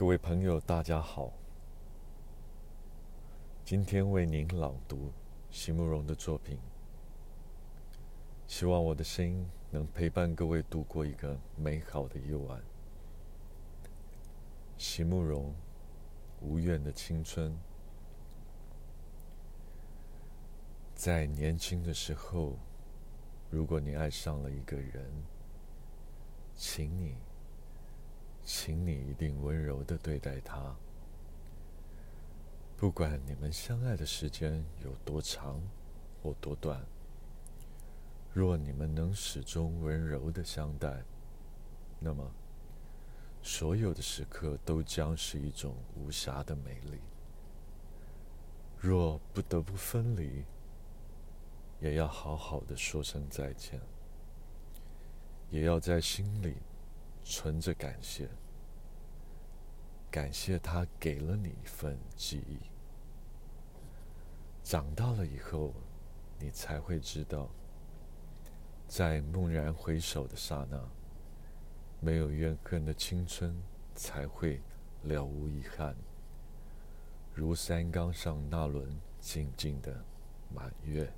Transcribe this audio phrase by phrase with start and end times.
[0.00, 1.30] 各位朋友，大家好。
[3.62, 5.12] 今天为您朗读
[5.50, 6.58] 席慕蓉的作品，
[8.46, 12.62] 希望我的声音能陪伴各位度过一个美好的夜晚。
[14.78, 15.54] 席慕蓉，
[16.40, 17.54] 无怨的青春，
[20.94, 22.56] 在年轻的时候，
[23.50, 25.12] 如果你爱上了一个人，
[26.56, 27.16] 请你。
[28.52, 30.74] 请你一定温柔的对待他，
[32.76, 35.62] 不管你们相爱的时间有多长
[36.20, 36.84] 或多短。
[38.34, 41.04] 若你们能始终温柔的相待，
[42.00, 42.28] 那么
[43.40, 46.98] 所有的时刻都将是一种无瑕的美丽。
[48.80, 50.44] 若不得不分离，
[51.78, 53.80] 也要好好的说声再见，
[55.50, 56.56] 也要在心里。
[57.30, 58.28] 存着感谢，
[60.10, 62.58] 感谢他给了你一份记忆。
[64.64, 65.72] 长大了以后，
[66.40, 67.48] 你才会知道，
[68.88, 70.76] 在蓦然回首的刹那，
[72.00, 73.56] 没有怨恨的青春
[73.94, 74.60] 才会
[75.04, 75.94] 了无遗憾，
[77.32, 80.04] 如山岗上那轮静静的
[80.52, 81.08] 满月。